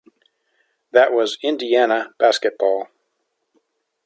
[0.93, 2.87] That was Indiana basketball.